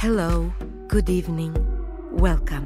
Hello, 0.00 0.50
good 0.88 1.10
evening, 1.10 1.54
welcome. 2.10 2.64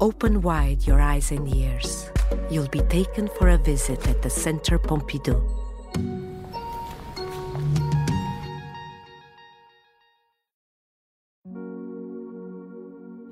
Open 0.00 0.42
wide 0.42 0.84
your 0.84 1.00
eyes 1.00 1.30
and 1.30 1.46
ears. 1.54 2.10
You'll 2.50 2.66
be 2.66 2.80
taken 2.80 3.28
for 3.38 3.50
a 3.50 3.56
visit 3.56 4.04
at 4.08 4.20
the 4.22 4.28
Centre 4.28 4.80
Pompidou. 4.80 5.40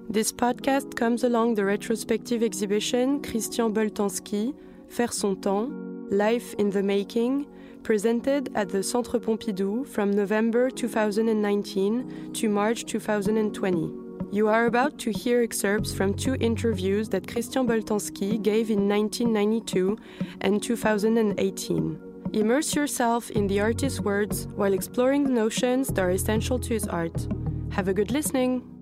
This 0.09 0.31
podcast 0.31 0.95
comes 0.95 1.25
along 1.25 1.57
the 1.57 1.65
retrospective 1.65 2.45
exhibition 2.45 3.21
Christian 3.21 3.75
Boltanski, 3.75 4.55
Faire 4.89 5.11
son 5.11 5.41
temps, 5.41 5.73
Life 6.13 6.55
in 6.55 6.71
the 6.71 6.85
Making, 6.85 7.47
presented 7.87 8.51
at 8.57 8.69
the 8.69 8.83
Centre 8.83 9.21
Pompidou 9.21 9.87
from 9.87 10.11
November 10.11 10.71
2019 10.71 12.33
to 12.33 12.49
March 12.49 12.85
2020. 12.85 13.93
You 14.33 14.49
are 14.49 14.67
about 14.67 14.99
to 14.99 15.13
hear 15.13 15.41
excerpts 15.41 15.95
from 15.95 16.13
two 16.13 16.35
interviews 16.41 17.09
that 17.11 17.29
Christian 17.29 17.65
Boltanski 17.65 18.43
gave 18.43 18.71
in 18.71 18.89
1992 18.89 19.97
and 20.41 20.61
2018. 20.61 22.01
Immerse 22.33 22.75
yourself 22.75 23.31
in 23.31 23.47
the 23.47 23.61
artist's 23.61 24.01
words 24.01 24.49
while 24.57 24.73
exploring 24.73 25.23
the 25.23 25.31
notions 25.31 25.87
that 25.87 26.01
are 26.01 26.11
essential 26.11 26.59
to 26.59 26.75
his 26.75 26.89
art. 26.89 27.29
Have 27.71 27.87
a 27.87 27.95
good 27.95 28.11
listening! 28.11 28.76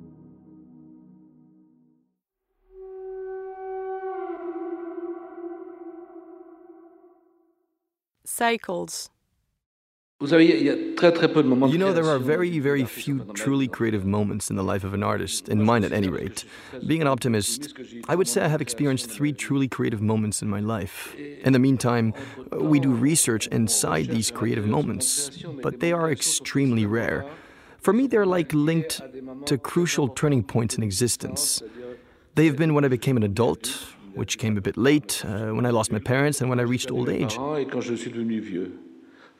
De 10.20 11.68
You 11.70 11.78
know, 11.78 11.92
there 11.92 12.06
are 12.06 12.18
very, 12.18 12.58
very 12.58 12.84
few 12.84 13.24
truly 13.34 13.68
creative 13.68 14.06
moments 14.06 14.48
in 14.48 14.56
the 14.56 14.62
life 14.62 14.84
of 14.84 14.94
an 14.94 15.02
artist, 15.02 15.48
in 15.48 15.62
mine 15.62 15.84
at 15.84 15.92
any 15.92 16.08
rate. 16.08 16.44
Being 16.86 17.02
an 17.02 17.06
optimist, 17.06 17.74
I 18.08 18.14
would 18.14 18.28
say 18.28 18.42
I 18.42 18.48
have 18.48 18.60
experienced 18.60 19.10
three 19.10 19.32
truly 19.32 19.68
creative 19.68 20.00
moments 20.00 20.40
in 20.40 20.48
my 20.48 20.60
life. 20.60 21.14
In 21.16 21.52
the 21.52 21.58
meantime, 21.58 22.14
uh, 22.52 22.58
we 22.58 22.80
do 22.80 22.90
research 22.90 23.46
inside 23.48 24.06
these 24.06 24.30
creative 24.30 24.66
moments, 24.66 25.30
but 25.62 25.80
they 25.80 25.92
are 25.92 26.10
extremely 26.10 26.86
rare. 26.86 27.26
For 27.78 27.92
me, 27.92 28.06
they're 28.06 28.24
like 28.24 28.52
linked 28.54 29.02
to 29.46 29.58
crucial 29.58 30.08
turning 30.08 30.42
points 30.42 30.76
in 30.76 30.82
existence. 30.82 31.62
They've 32.34 32.56
been 32.56 32.72
when 32.74 32.84
I 32.84 32.88
became 32.88 33.16
an 33.16 33.22
adult, 33.22 33.94
which 34.14 34.38
came 34.38 34.56
a 34.56 34.60
bit 34.60 34.76
late, 34.76 35.24
uh, 35.24 35.52
when 35.54 35.66
I 35.66 35.70
lost 35.70 35.92
my 35.92 35.98
parents, 35.98 36.40
and 36.40 36.48
when 36.48 36.60
I 36.60 36.64
reached 36.64 36.90
old 36.90 37.08
age. 37.08 37.38
Et 37.58 37.66
quand 37.66 37.80
je 37.80 37.94
suis 37.94 38.10
devenu 38.10 38.40
vieux. 38.40 38.72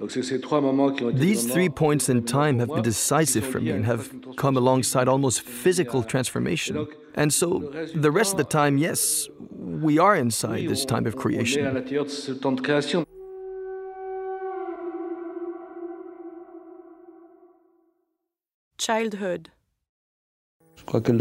Donc 0.01 0.11
c'est 0.11 0.23
ces 0.23 0.41
trois 0.41 0.61
moments 0.61 0.91
qui 0.91 1.05
ont 1.05 1.11
été 1.11 1.21
These 1.21 1.47
three 1.47 1.69
points 1.69 2.09
in 2.09 2.23
time 2.23 2.59
have 2.59 2.69
been 2.69 2.83
decisive 2.83 3.45
for 3.45 3.61
me 3.61 3.71
and 3.71 3.85
have 3.87 4.11
come 4.37 4.57
alongside 4.57 5.09
almost 5.09 5.43
physical 5.43 6.03
transformation. 6.03 6.87
And 7.17 7.31
so, 7.31 7.71
the 7.95 8.11
rest 8.11 8.33
of 8.33 8.39
the 8.39 8.49
time, 8.49 8.77
yes, 8.77 9.29
we 9.53 10.01
are 10.01 10.17
inside 10.17 10.69
this 10.69 10.85
time 10.85 11.07
of 11.07 11.15
On 11.15 11.31
est 11.31 11.39
à 11.39 11.45
creation. 11.45 11.63
l'intérieur 11.73 12.05
de 12.07 12.11
ce 12.11 12.33
temps 12.33 12.53
de 12.53 12.61
création. 12.61 13.05
Childhood. 18.79 19.49
Je 20.77 20.85
crois 20.85 21.01
que 21.01 21.13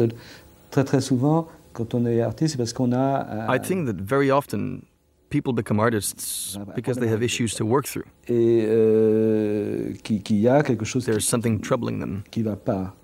très 0.71 0.83
très 0.83 0.99
souvent, 0.99 1.47
quand 1.73 1.93
on 1.93 2.05
est 2.05 2.21
artiste, 2.21 2.53
c'est 2.53 2.57
parce 2.57 2.73
qu'on 2.73 2.91
a. 2.93 3.47
euh, 3.51 3.55
I 3.55 3.59
think 3.59 3.85
that 3.87 3.95
very 4.01 4.31
often 4.31 4.81
people 5.29 5.53
become 5.53 5.79
artists 5.79 6.57
because 6.75 6.99
they 6.99 7.09
have 7.09 7.23
issues 7.23 7.55
to 7.57 7.65
work 7.65 7.85
through. 7.85 8.05
et 8.27 8.65
euh, 8.67 9.93
qui- 10.03 10.21
qu'il 10.21 10.37
y 10.39 10.47
a 10.47 10.61
quelque 10.63 10.85
chose 10.85 11.03
qui, 11.05 11.11
There's 11.11 11.25
something 11.25 11.59
troubling 11.59 11.99
them. 11.99 12.21
qui 12.31 12.41
va 12.43 12.55
pas. 12.55 12.95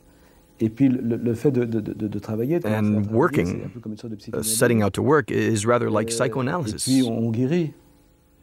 Et 0.61 0.69
puis 0.69 0.89
le, 0.89 1.15
le 1.15 1.33
fait 1.35 1.51
de, 1.51 1.63
de, 1.63 1.79
de, 1.79 2.07
de 2.07 2.19
travailler, 2.19 2.59
de 2.59 2.63
commencer 2.63 2.77
à 2.95 2.97
And 2.99 3.03
working, 3.15 3.63
un 3.65 3.69
peu 3.69 3.79
comme 3.79 3.93
une 3.93 3.97
sorte 3.97 4.13
de 4.13 4.37
Uh, 4.39 4.43
setting 4.43 4.83
out 4.83 4.91
to 4.93 5.01
work 5.01 5.31
is 5.31 5.65
rather 5.65 5.89
like 5.89 6.09
Euh, 6.11 6.15
psychoanalysis, 6.23 6.87
Et 6.87 7.01
puis 7.01 7.09
on 7.09 7.31
guérit. 7.31 7.71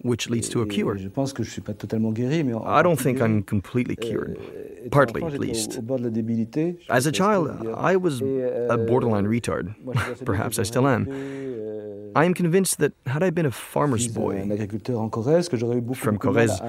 Which 0.06 0.28
leads 0.30 0.48
to 0.48 0.62
a 0.62 0.66
cure. 0.66 0.96
Je 0.96 1.08
pense 1.08 1.32
que 1.32 1.42
je 1.42 1.50
suis 1.50 1.60
pas 1.62 1.74
totalement 1.74 2.12
guéri, 2.12 2.44
mais 2.44 2.54
en 2.54 2.62
I 2.66 2.82
don't 2.82 2.96
think 2.96 3.20
I'm 3.20 3.42
completely 3.42 3.96
cured. 3.96 4.36
euh, 4.38 4.88
partly, 4.90 5.22
at 5.24 5.38
least. 5.38 5.76
Au, 5.76 5.78
au 5.80 5.82
bord 5.82 5.98
de 5.98 6.04
la 6.04 6.10
débilité. 6.10 6.78
Je 6.86 6.92
As 6.92 7.06
a 7.06 7.12
child, 7.12 7.48
ce 7.48 7.52
que 7.52 7.64
je 7.64 7.68
veux 7.68 7.74
dire. 7.74 7.92
I 7.92 7.96
was 7.96 8.22
euh, 8.22 8.68
a 8.68 8.74
euh, 8.74 8.86
borderline 8.86 9.26
retard. 9.26 9.64
moi, 9.84 9.94
je 9.94 10.00
suis 10.00 10.06
persuadé 10.06 10.18
que 10.20 10.24
Perhaps 10.32 10.58
I 10.58 10.64
still 10.64 10.86
am. 10.86 11.06
euh, 11.10 12.12
I 12.16 12.24
am 12.24 12.32
convinced 12.32 12.78
that 12.78 12.92
had 13.06 13.22
I 13.22 13.30
been 13.30 13.44
a 13.46 13.50
farmer's 13.50 14.08
boy, 14.08 14.36
d'un 14.36 14.50
agriculteur 14.50 14.98
en 15.00 15.10
Corrèze, 15.10 15.48
que 15.50 15.56
j'aurais 15.58 15.76
eu 15.76 15.80
beaucoup, 15.82 15.98
From 15.98 16.14
beaucoup 16.14 16.28
de 16.28 16.32
mal 16.34 16.46
Corrèze. 16.48 16.62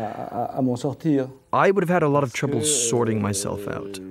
I 1.53 1.71
would 1.71 1.83
have 1.83 1.89
had 1.89 2.03
a 2.03 2.09
lot 2.09 2.23
of 2.23 2.33
trouble 2.33 2.61
sorting 2.63 3.19
euh, 3.19 3.27
myself 3.27 3.65
out. 3.67 4.01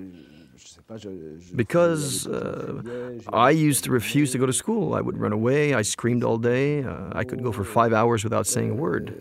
Because 1.55 2.29
uh, 2.29 2.81
I 3.33 3.51
used 3.51 3.85
to 3.85 3.91
refuse 3.91 4.31
to 4.33 4.39
go 4.39 4.47
to 4.47 4.53
school. 4.53 4.95
I 4.95 5.01
would 5.01 5.19
run 5.19 5.33
away. 5.33 5.75
I 5.75 5.83
screamed 5.83 6.23
all 6.23 6.39
day. 6.39 6.85
Uh, 6.85 7.11
I 7.13 7.25
could 7.25 7.43
go 7.43 7.51
for 7.51 7.65
five 7.65 7.93
hours 7.93 8.23
without 8.23 8.47
saying 8.47 8.71
a 8.71 8.75
word. 8.75 9.13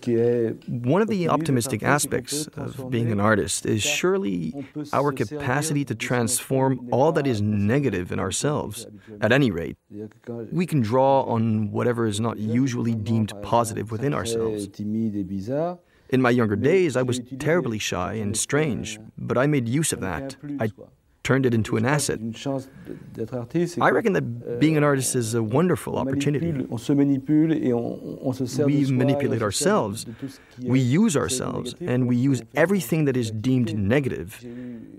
Qui 0.00 0.14
est 0.16 0.58
One 0.68 1.02
of 1.02 1.08
the 1.08 1.28
optimistic 1.28 1.82
aspects 1.82 2.48
of 2.56 2.88
being 2.90 3.10
an 3.10 3.18
artist 3.18 3.66
is 3.66 3.82
surely 3.82 4.54
our 4.92 5.10
capacity 5.12 5.84
to 5.86 5.94
transform 5.94 6.88
all 6.92 7.12
that 7.12 7.26
is 7.26 7.40
negative 7.40 8.12
in 8.12 8.20
ourselves. 8.20 8.86
At 9.20 9.32
any 9.32 9.50
rate, 9.50 9.76
C'est-à-dire 9.90 10.08
que 10.08 10.18
quand- 10.24 10.52
we 10.52 10.66
can 10.66 10.80
draw 10.82 11.24
on 11.26 11.72
whatever 11.72 12.06
is 12.06 12.20
not 12.20 12.36
je 12.36 12.42
disais 12.42 12.52
que 12.52 12.62
usually 12.62 12.94
deemed 12.94 13.32
positive 13.42 13.90
within 13.90 14.14
ourselves. 14.14 14.68
Timide 16.10 16.12
et 16.12 16.16
bizarre, 16.16 16.18
In 16.18 16.20
my 16.22 16.30
younger 16.30 16.56
days, 16.56 16.96
I 16.96 17.02
was 17.02 17.20
terribly 17.38 17.78
shy 17.78 18.20
and 18.22 18.30
uh, 18.30 18.34
strange, 18.34 18.98
euh, 18.98 19.02
but 19.18 19.36
I 19.36 19.46
made 19.46 19.68
use 19.68 19.92
of 19.92 20.00
ça 20.00 20.20
me 20.20 20.28
fait 20.28 20.36
that. 20.58 20.64
I 20.64 20.70
turned 21.22 21.46
it 21.46 21.54
into 21.54 21.76
an 21.78 21.86
asset. 21.86 22.18
Une 22.20 22.34
chance 22.36 22.68
de- 22.86 22.94
d'être 23.14 23.32
artiste. 23.34 23.76
c'est 23.76 23.80
I 23.80 23.90
reckon 23.90 24.12
that 24.12 24.22
euh, 24.46 24.58
being 24.58 24.76
an 24.76 24.82
euh, 24.82 24.88
artist 24.88 25.14
is 25.14 25.34
a 25.34 25.42
wonderful 25.42 25.96
opportunity. 25.96 26.44
manipule- 26.52 26.66
on 26.70 26.76
se 26.76 26.92
manipule 26.92 27.52
et 27.54 27.72
on, 27.72 27.98
on 28.22 28.32
se 28.34 28.44
sert 28.44 28.66
We 28.66 28.80
de 28.80 28.84
soi, 28.84 28.92
et 28.92 28.94
on 28.94 28.98
manipulate 28.98 29.32
se 29.32 29.38
sert 29.38 29.38
de- 29.38 29.44
ourselves. 29.44 30.04
de 30.04 30.12
tout 30.20 30.28
ce 30.28 30.38
qui 30.60 30.68
We 30.70 30.80
use 30.82 31.16
ourselves 31.16 31.74
and 31.88 32.02
we 32.06 32.14
use 32.16 32.42
everything 32.54 33.06
that 33.06 33.16
is 33.16 33.30
deemed 33.32 33.74
negative 33.74 34.38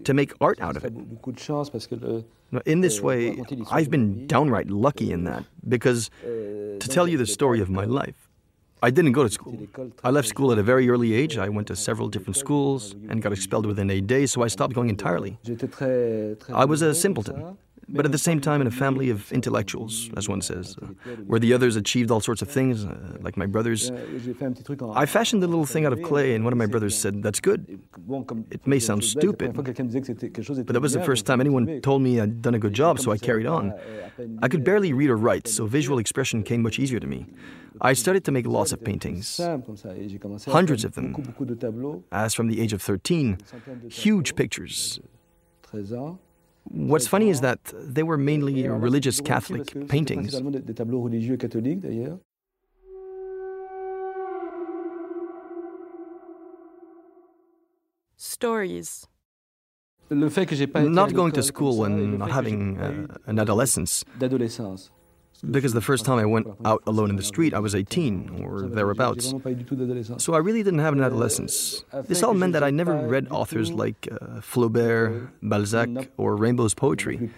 to 0.04 0.14
make 0.16 0.34
art 0.42 0.60
out 0.62 0.76
of 0.76 0.84
it. 0.84 0.94
beaucoup 0.94 1.32
de 1.32 1.40
chance 1.40 1.70
parce 1.70 1.86
que 1.88 1.94
le, 1.96 2.24
Now, 2.52 2.62
In 2.68 2.82
this 2.82 3.00
euh, 3.00 3.04
way, 3.04 3.36
I've 3.72 3.90
been 3.90 4.28
downright 4.28 4.70
lucky 4.70 5.12
in 5.12 5.24
that 5.26 5.42
euh, 5.42 5.68
because 5.68 6.10
euh, 6.26 6.78
to 6.80 6.88
tell 6.88 7.08
you 7.08 7.18
the 7.18 7.26
story 7.28 7.60
of 7.62 7.70
my 7.70 7.86
life, 7.86 8.25
I 8.88 8.91
didn't 8.91 9.13
go 9.13 9.23
to 9.23 9.29
school. 9.29 9.57
I 10.03 10.12
left 10.12 10.28
school 10.28 10.51
at 10.51 10.59
a 10.59 10.63
very 10.63 10.85
early 10.90 11.13
age. 11.22 11.38
I 11.38 11.50
went 11.50 11.68
to 11.68 11.75
several 11.75 12.07
different 12.09 12.38
schools 12.38 12.96
and 13.09 13.22
got 13.22 13.31
expelled 13.34 13.66
within 13.66 13.90
eight 13.90 14.06
days, 14.07 14.31
so 14.31 14.44
I 14.44 14.50
stopped 14.50 14.75
going 14.75 14.90
entirely. 14.90 15.38
J'étais 15.44 15.68
très, 15.68 16.35
très 16.40 16.53
I 16.53 16.66
was 16.66 16.81
a 16.84 16.94
simpleton, 16.94 17.34
comme 17.34 17.41
ça, 17.44 17.56
mais 17.88 17.97
but 17.97 18.06
at 18.06 18.12
the 18.12 18.18
same 18.18 18.40
time 18.40 18.62
in 18.62 18.68
a 18.68 18.72
family 18.72 19.09
of 19.12 19.31
intellectuals, 19.31 20.09
as 20.18 20.28
one 20.29 20.41
says, 20.41 20.75
uh, 20.81 20.85
where 21.28 21.40
the 21.40 21.53
others 21.53 21.75
achieved 21.75 22.09
all 22.12 22.19
sorts 22.22 22.41
of 22.44 22.47
things, 22.50 22.84
uh, 22.85 22.90
like 23.24 23.38
my 23.38 23.47
brothers. 23.47 23.91
J'ai 24.24 24.34
fait 24.34 24.45
un 24.45 24.51
petit 24.53 24.63
truc 24.63 24.81
en- 24.84 24.94
I 24.95 25.06
fashioned 25.07 25.44
a 25.44 25.47
little 25.47 25.66
thing 25.66 25.85
out 25.85 25.94
of 25.94 26.01
clay, 26.03 26.35
and 26.35 26.44
one 26.45 26.53
of 26.53 26.57
my 26.59 26.68
brothers 26.68 26.95
said, 26.95 27.22
That's 27.24 27.40
good. 27.41 27.66
Et 27.69 27.78
bon, 28.07 28.24
comme- 28.24 28.44
It 28.51 28.66
may 28.68 28.79
sound 28.79 29.01
une 29.01 29.07
chose 29.07 29.16
bête, 29.16 29.24
la 29.24 29.29
stupid, 29.29 29.38
première 29.38 29.53
fois 29.56 29.63
que 29.63 29.72
quelqu'un 29.72 29.84
me 29.84 29.90
disait 29.90 30.01
que 30.01 30.07
c'était- 30.07 30.29
quelque 30.29 30.44
chose 30.45 30.57
But 30.63 30.74
that 30.74 30.81
was 30.81 30.94
the 30.94 31.01
first 31.03 31.25
time 31.25 31.40
anyone 31.41 31.79
told 31.81 32.01
me 32.03 32.19
I'd 32.19 32.41
done 32.41 32.56
a 32.56 32.59
good 32.59 32.75
job, 32.75 33.00
so 33.00 33.12
I 33.13 33.18
carried 33.18 33.47
on. 33.47 33.69
euh, 33.72 34.09
peine 34.18 34.40
I 34.44 34.47
could 34.47 34.63
barely 34.63 34.91
read 34.94 35.09
or 35.09 35.18
write, 35.18 35.47
so 35.47 35.66
visual 35.66 36.00
expression 36.00 36.44
came 36.44 36.62
much 36.62 36.78
easier 36.79 37.00
to 37.00 37.07
me. 37.07 37.25
I 37.81 37.94
started 37.94 38.24
to 38.25 38.31
make 38.31 38.46
lots 38.47 38.72
of 38.72 38.84
paintings. 38.84 39.28
simple 39.28 39.66
comme 39.66 39.78
ça, 39.78 39.96
et 39.97 40.08
j'ai 40.09 40.18
commencé 40.19 40.50
à 40.50 40.53
Hundreds 40.53 40.86
of 40.86 40.94
them. 40.94 41.08
beaucoup, 41.12 41.22
beaucoup 41.22 41.46
de 41.46 41.56
tableaux, 41.56 42.03
As 42.12 42.30
from 42.34 42.50
the 42.50 42.59
age 42.59 42.74
of 42.74 42.81
13, 42.81 43.31
une 43.31 43.38
centaine 43.46 43.80
de 43.84 43.90
huge 43.90 44.34
pictures. 44.36 45.00
What's 46.72 47.07
funny 47.07 47.30
is 47.30 47.42
that 47.42 47.57
they 47.94 48.01
were 48.04 48.18
mainly 48.18 48.62
Et 48.62 48.66
alors 48.66 48.80
là, 48.80 48.86
religious 48.86 49.12
c'est 49.18 49.24
drôle 49.24 49.38
aussi 49.38 49.54
parce 49.54 49.66
Catholic 49.69 49.88
paintings. 49.89 50.18
principalement 50.22 50.51
des, 50.51 50.60
des 50.62 50.74
tableaux 50.74 51.01
religieux 51.01 51.38
catholiques 51.38 51.81
d'ailleurs. 51.81 52.18
Stories. 58.18 59.06
Le 60.10 60.30
fait 60.30 60.45
que 60.45 60.56
j'ai 60.56 60.68
pas 60.68 60.81
été 60.81 60.88
à 60.88 60.92
Not 60.92 61.07
going 61.13 61.31
to 61.31 61.42
school 61.42 61.75
comme 61.77 61.92
ça, 61.94 62.00
et 62.00 62.04
and 62.06 62.18
not 62.18 62.25
fait 62.25 62.31
que 62.31 62.33
j'ai 62.33 62.38
having 62.38 62.77
uh, 62.77 63.30
an 63.31 63.38
adolescence, 63.38 64.04
d'adolescence. 64.19 64.92
Because 65.51 65.74
the 65.74 65.81
first 65.81 66.06
time 66.06 66.18
I 66.19 66.25
went 66.25 66.47
out 66.65 66.81
alone 66.88 67.09
in 67.09 67.15
the 67.15 67.24
street, 67.24 67.53
I 67.53 67.59
was 67.59 67.75
18 67.75 68.44
or 68.44 68.62
thereabouts. 68.68 69.33
So 70.18 70.33
I 70.33 70.39
really 70.39 70.63
didn't 70.63 70.80
have 70.80 70.94
an 70.94 71.01
adolescence. 71.01 71.83
This 72.07 72.24
all 72.24 72.33
meant 72.33 72.53
that 72.53 72.63
I 72.63 72.71
never 72.71 72.94
read 73.07 73.27
authors 73.30 73.71
like 73.71 74.07
uh, 74.12 74.42
Flaubert, 74.42 75.30
Balzac, 75.42 75.89
or 76.18 76.36
Rimbaud's 76.38 76.74
poetry, 76.74 77.30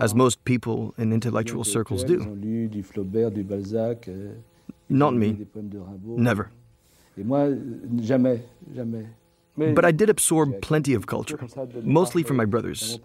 as 0.00 0.14
most 0.14 0.44
people 0.44 0.94
in 0.98 1.12
intellectual 1.12 1.64
circles 1.64 2.02
do. 2.04 2.18
Not 4.88 5.14
me. 5.14 5.46
Never. 6.04 6.50
Et 9.56 9.60
moi, 9.60 9.66
jamais, 9.66 9.68
jamais. 9.68 9.74
But 9.74 9.84
I 9.84 9.92
did 9.92 10.10
absorb 10.10 10.60
plenty 10.60 10.94
of 10.94 11.06
culture, 11.06 11.38
mostly 11.82 12.22
from 12.22 12.36
my 12.36 12.44
brothers, 12.44 12.98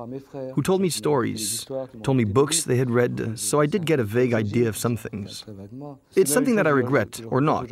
who 0.56 0.62
told 0.62 0.82
me 0.82 0.90
stories, 0.90 1.66
told 2.04 2.18
me 2.18 2.24
books 2.24 2.64
they 2.64 2.78
had 2.78 2.90
read, 2.90 3.38
so 3.38 3.62
I 3.62 3.68
did 3.68 3.86
get 3.86 4.00
a 4.00 4.04
vague 4.04 4.34
idea 4.34 4.68
of 4.68 4.78
some 4.78 4.98
things. 4.98 5.46
It's 6.16 6.34
something 6.34 6.56
that 6.56 6.68
I 6.68 6.72
regret, 6.72 7.22
or 7.30 7.42
not, 7.42 7.70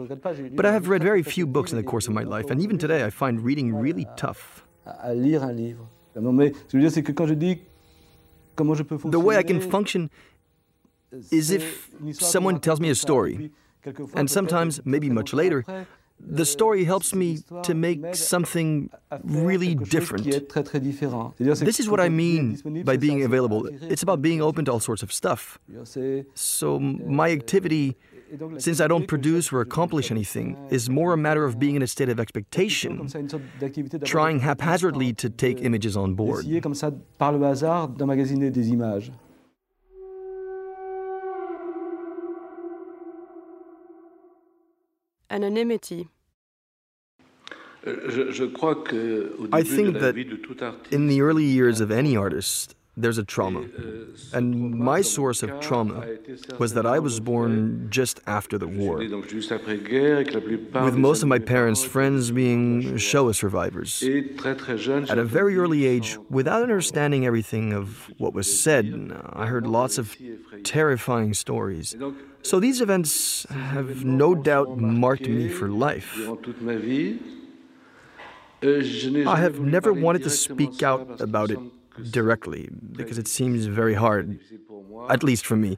but 0.55 0.65
I 0.65 0.71
have 0.71 0.89
read 0.89 1.03
very 1.03 1.23
few 1.23 1.47
books 1.47 1.71
in 1.71 1.77
the 1.77 1.83
course 1.83 2.07
of 2.07 2.13
my 2.13 2.23
life, 2.23 2.51
and 2.51 2.61
even 2.61 2.77
today 2.77 3.03
I 3.03 3.09
find 3.09 3.41
reading 3.41 3.73
really 3.75 4.05
tough. 4.15 4.63
The 9.05 9.19
way 9.19 9.37
I 9.37 9.43
can 9.43 9.61
function 9.61 10.09
is 11.31 11.51
if 11.51 11.89
someone 12.13 12.59
tells 12.59 12.79
me 12.79 12.89
a 12.89 12.95
story, 12.95 13.51
and 14.15 14.29
sometimes, 14.29 14.81
maybe 14.85 15.09
much 15.09 15.33
later, 15.33 15.63
the 16.19 16.45
story 16.45 16.83
helps 16.83 17.13
me 17.13 17.39
to 17.63 17.73
make 17.73 18.15
something 18.15 18.89
really 19.23 19.75
different. 19.75 20.25
This 21.37 21.79
is 21.79 21.89
what 21.89 21.99
I 21.99 22.09
mean 22.09 22.83
by 22.83 22.97
being 22.97 23.23
available. 23.23 23.67
It's 23.93 24.03
about 24.03 24.21
being 24.21 24.41
open 24.41 24.65
to 24.65 24.71
all 24.71 24.79
sorts 24.79 25.03
of 25.03 25.13
stuff. 25.13 25.59
So, 26.33 26.79
my 26.79 27.31
activity, 27.31 27.95
since 28.57 28.81
I 28.81 28.87
don't 28.87 29.07
produce 29.07 29.53
or 29.53 29.61
accomplish 29.61 30.11
anything, 30.11 30.57
is 30.69 30.89
more 30.89 31.13
a 31.13 31.17
matter 31.17 31.45
of 31.45 31.59
being 31.59 31.75
in 31.75 31.81
a 31.81 31.87
state 31.87 32.09
of 32.09 32.19
expectation, 32.19 33.07
trying 34.03 34.39
haphazardly 34.39 35.13
to 35.13 35.29
take 35.29 35.61
images 35.61 35.95
on 35.95 36.15
board. 36.15 36.45
Anonymity. 45.29 46.09
I 47.85 49.63
think 49.63 49.99
that 49.99 50.15
in 50.91 51.07
the 51.07 51.21
early 51.21 51.45
years 51.45 51.79
of 51.79 51.91
any 51.91 52.17
artist, 52.17 52.75
there's 52.97 53.19
a 53.19 53.23
trauma. 53.23 53.65
And 54.33 54.75
my 54.75 55.01
source 55.01 55.43
of 55.43 55.59
trauma 55.59 56.17
was 56.57 56.73
that 56.73 56.87
I 56.87 56.97
was 56.97 57.19
born 57.19 57.87
just 57.91 58.19
after 58.25 58.57
the 58.57 58.67
war, 58.67 58.97
with 58.97 60.95
most 60.95 61.21
of 61.21 61.27
my 61.27 61.37
parents' 61.37 61.83
friends 61.83 62.31
being 62.31 62.97
Shoah 62.97 63.35
survivors. 63.35 64.01
At 64.03 65.19
a 65.19 65.23
very 65.23 65.57
early 65.57 65.85
age, 65.85 66.17
without 66.29 66.63
understanding 66.63 67.25
everything 67.25 67.71
of 67.71 68.11
what 68.17 68.33
was 68.33 68.59
said, 68.59 69.13
I 69.31 69.45
heard 69.45 69.67
lots 69.67 69.99
of 69.99 70.17
terrifying 70.63 71.35
stories. 71.35 71.95
So 72.41 72.59
these 72.59 72.81
events 72.81 73.45
have 73.49 74.03
no 74.03 74.33
doubt 74.33 74.79
marked 74.79 75.27
me 75.27 75.49
for 75.49 75.69
life. 75.69 76.17
I 78.63 79.37
have 79.37 79.59
never 79.59 79.93
wanted 79.93 80.23
to 80.23 80.31
speak 80.31 80.81
out 80.81 81.21
about 81.21 81.51
it 81.51 81.59
directly 82.11 82.69
because 82.91 83.17
it 83.17 83.27
seems 83.27 83.65
very 83.65 83.93
hard, 83.93 84.39
at 85.09 85.23
least 85.23 85.45
for 85.45 85.55
me. 85.55 85.77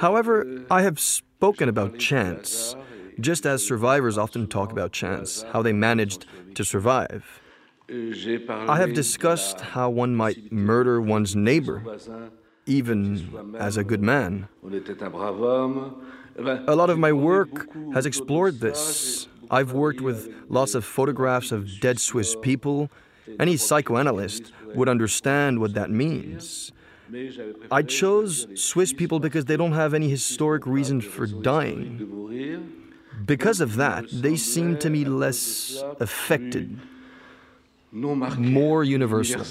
However, 0.00 0.64
I 0.70 0.82
have 0.82 0.98
spoken 1.00 1.68
about 1.68 1.98
chance, 1.98 2.76
just 3.20 3.46
as 3.46 3.66
survivors 3.66 4.18
often 4.18 4.46
talk 4.46 4.72
about 4.72 4.92
chance, 4.92 5.44
how 5.52 5.62
they 5.62 5.72
managed 5.72 6.26
to 6.54 6.64
survive. 6.64 7.40
I 7.88 8.78
have 8.78 8.94
discussed 8.94 9.60
how 9.60 9.90
one 9.90 10.14
might 10.14 10.50
murder 10.50 11.00
one's 11.00 11.36
neighbor, 11.36 11.98
even 12.66 13.54
as 13.58 13.76
a 13.76 13.84
good 13.84 14.02
man. 14.02 14.48
A 16.36 16.74
lot 16.74 16.90
of 16.90 16.98
my 16.98 17.12
work 17.12 17.68
has 17.92 18.06
explored 18.06 18.60
this. 18.60 19.28
I've 19.50 19.72
worked 19.72 20.00
with 20.00 20.34
lots 20.48 20.74
of 20.74 20.84
photographs 20.84 21.52
of 21.52 21.78
dead 21.80 22.00
Swiss 22.00 22.34
people. 22.40 22.90
Any 23.38 23.56
psychoanalyst 23.56 24.52
would 24.74 24.88
understand 24.88 25.58
what 25.60 25.74
that 25.74 25.90
means. 25.90 26.72
I 27.70 27.82
chose 27.82 28.46
Swiss 28.54 28.92
people 28.92 29.20
because 29.20 29.44
they 29.44 29.56
don't 29.56 29.72
have 29.72 29.94
any 29.94 30.08
historic 30.08 30.66
reason 30.66 31.00
for 31.00 31.26
dying. 31.26 32.90
Because 33.24 33.60
of 33.60 33.76
that, 33.76 34.06
they 34.10 34.36
seem 34.36 34.78
to 34.78 34.90
me 34.90 35.04
less 35.04 35.82
affected, 36.00 36.78
more 37.92 38.82
universal. 38.84 39.44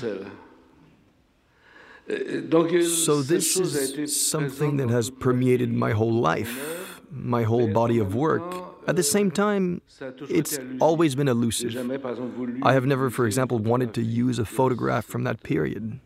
So, 2.03 3.21
this 3.21 3.57
is 3.57 4.29
something 4.29 4.77
that 4.77 4.89
has 4.89 5.09
permeated 5.09 5.71
my 5.71 5.91
whole 5.91 6.11
life, 6.11 7.01
my 7.09 7.43
whole 7.43 7.71
body 7.71 7.97
of 7.99 8.13
work. 8.13 8.72
At 8.87 8.95
the 8.95 9.03
same 9.03 9.31
time, 9.31 9.81
it's 10.29 10.59
always 10.79 11.15
been 11.15 11.27
elusive. 11.27 11.75
I 12.63 12.73
have 12.73 12.85
never, 12.85 13.09
for 13.09 13.25
example, 13.25 13.59
wanted 13.59 13.93
to 13.95 14.01
use 14.01 14.39
a 14.39 14.45
photograph 14.45 15.05
from 15.05 15.23
that 15.23 15.43
period. 15.43 15.99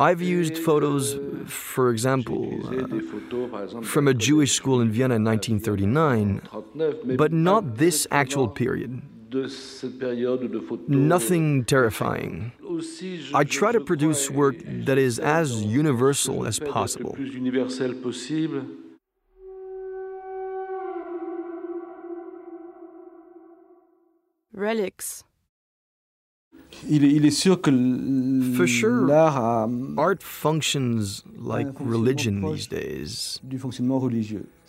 I've 0.00 0.22
used 0.22 0.56
photos, 0.56 1.18
for 1.46 1.90
example, 1.90 2.60
uh, 2.68 3.82
from 3.82 4.06
a 4.06 4.14
Jewish 4.14 4.52
school 4.52 4.80
in 4.80 4.92
Vienna 4.92 5.16
in 5.16 5.24
1939, 5.24 7.16
but 7.16 7.32
not 7.32 7.78
this 7.78 8.06
actual 8.10 8.46
period. 8.48 9.02
Nothing 10.88 11.64
terrifying. 11.64 12.52
I 13.34 13.44
try 13.44 13.72
to 13.72 13.80
produce 13.80 14.30
work 14.30 14.56
that 14.64 14.98
is 14.98 15.18
as 15.18 15.64
universal 15.64 16.46
as 16.46 16.58
possible. 16.60 17.16
Relics. 24.58 25.22
For 28.56 28.66
sure, 28.66 29.10
art 29.96 30.22
functions 30.22 31.22
like 31.36 31.68
religion 31.78 32.42
these 32.42 32.66
days. 32.66 33.40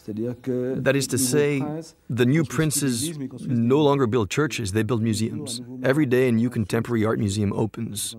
That 0.06 0.96
is 0.96 1.08
to 1.08 1.18
say, 1.18 1.62
the 2.10 2.26
new 2.26 2.44
princes 2.44 3.18
no 3.46 3.82
longer 3.82 4.08
build 4.08 4.30
churches, 4.30 4.72
they 4.72 4.84
build 4.84 5.02
museums. 5.04 5.62
Every 5.84 6.06
day 6.06 6.30
a 6.30 6.32
new 6.32 6.50
contemporary 6.50 7.06
art 7.06 7.20
museum 7.20 7.52
opens, 7.54 8.16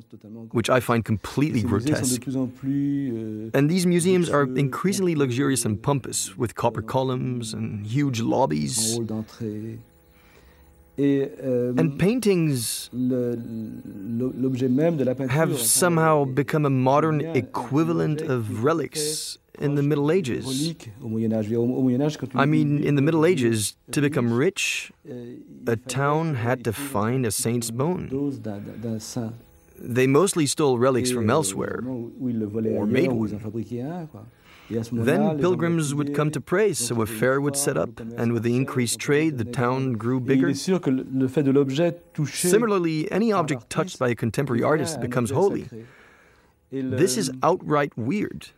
which 0.51 0.69
I 0.69 0.81
find 0.81 1.05
completely 1.05 1.63
grotesque. 1.63 2.27
And 2.27 3.71
these 3.71 3.87
museums 3.87 4.29
are 4.29 4.43
increasingly 4.43 5.15
luxurious 5.15 5.65
and 5.65 5.83
pompous, 5.83 6.37
with 6.37 6.55
copper 6.55 6.83
columns 6.83 7.55
and 7.55 7.87
huge 7.87 8.21
lobbies. 8.21 8.99
And 10.99 11.99
paintings 11.99 12.91
have 15.29 15.59
somehow 15.61 16.25
become 16.25 16.67
a 16.67 16.71
modern 16.71 17.21
equivalent 17.21 18.21
of 18.21 18.63
relics 18.65 19.39
in 19.59 19.75
the 19.75 19.83
Middle 19.83 20.11
Ages. 20.11 20.75
I 22.35 22.47
mean, 22.47 22.83
in 22.83 22.95
the 22.97 23.03
Middle 23.03 23.25
Ages, 23.27 23.77
to 23.93 24.01
become 24.01 24.33
rich, 24.33 24.93
a 25.67 25.77
town 25.77 26.35
had 26.37 26.65
to 26.65 26.73
find 26.73 27.27
a 27.27 27.31
saint's 27.31 27.71
bone. 27.71 28.09
They 29.83 30.07
mostly 30.07 30.47
stole 30.47 30.79
relics 30.79 31.11
from 31.11 31.31
elsewhere, 31.31 31.83
or 31.83 32.87
made 32.87 33.13
one. 33.13 33.41
Then 34.93 35.39
pilgrims 35.39 35.95
would 35.95 36.15
come 36.15 36.31
to 36.31 36.41
pray, 36.41 36.73
so 36.73 37.03
a 37.03 37.07
fair 37.07 37.41
would 37.41 37.57
set 37.57 37.77
up, 37.77 38.01
and 38.01 38.33
with 38.33 38.45
the 38.45 38.55
increased 38.57 38.99
trade, 39.01 39.39
the 39.39 39.45
town 39.45 39.95
grew 39.95 40.21
bigger. 40.21 40.55
Similarly, 42.27 43.11
any 43.11 43.33
object 43.33 43.69
touched 43.69 43.99
by 43.99 44.11
a 44.11 44.15
contemporary 44.15 44.63
artist 44.63 45.01
becomes 45.01 45.31
holy. 45.31 45.69
This 46.71 47.17
is 47.17 47.33
outright 47.43 47.97
weird 47.99 48.49